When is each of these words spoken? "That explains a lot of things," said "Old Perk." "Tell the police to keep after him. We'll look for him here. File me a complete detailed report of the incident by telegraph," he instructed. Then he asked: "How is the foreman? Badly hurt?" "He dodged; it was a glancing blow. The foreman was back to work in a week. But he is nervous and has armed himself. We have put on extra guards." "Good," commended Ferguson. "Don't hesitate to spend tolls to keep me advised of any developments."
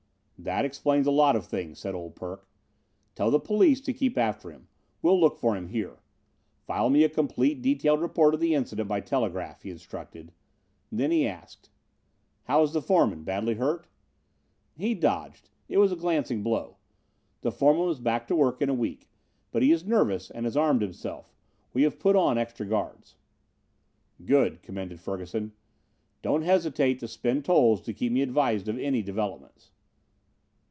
"That 0.43 0.65
explains 0.65 1.05
a 1.05 1.11
lot 1.11 1.35
of 1.35 1.45
things," 1.45 1.77
said 1.77 1.93
"Old 1.93 2.15
Perk." 2.15 2.49
"Tell 3.13 3.29
the 3.29 3.39
police 3.39 3.79
to 3.81 3.93
keep 3.93 4.17
after 4.17 4.49
him. 4.49 4.69
We'll 5.03 5.19
look 5.19 5.37
for 5.37 5.55
him 5.55 5.67
here. 5.67 5.99
File 6.65 6.89
me 6.89 7.03
a 7.03 7.09
complete 7.09 7.61
detailed 7.61 8.01
report 8.01 8.33
of 8.33 8.39
the 8.39 8.55
incident 8.55 8.89
by 8.89 9.01
telegraph," 9.01 9.61
he 9.61 9.69
instructed. 9.69 10.31
Then 10.91 11.11
he 11.11 11.27
asked: 11.27 11.69
"How 12.45 12.63
is 12.63 12.73
the 12.73 12.81
foreman? 12.81 13.23
Badly 13.23 13.53
hurt?" 13.53 13.85
"He 14.75 14.95
dodged; 14.95 15.51
it 15.69 15.77
was 15.77 15.91
a 15.91 15.95
glancing 15.95 16.41
blow. 16.41 16.77
The 17.41 17.51
foreman 17.51 17.85
was 17.85 17.99
back 17.99 18.27
to 18.29 18.35
work 18.35 18.63
in 18.63 18.69
a 18.69 18.73
week. 18.73 19.11
But 19.51 19.61
he 19.61 19.71
is 19.71 19.85
nervous 19.85 20.31
and 20.31 20.45
has 20.47 20.57
armed 20.57 20.81
himself. 20.81 21.35
We 21.71 21.83
have 21.83 21.99
put 21.99 22.15
on 22.15 22.39
extra 22.39 22.65
guards." 22.65 23.15
"Good," 24.25 24.63
commended 24.63 24.99
Ferguson. 25.01 25.51
"Don't 26.23 26.41
hesitate 26.41 26.97
to 26.99 27.07
spend 27.07 27.45
tolls 27.45 27.79
to 27.83 27.93
keep 27.93 28.11
me 28.11 28.23
advised 28.23 28.67
of 28.67 28.79
any 28.79 29.03
developments." 29.03 29.69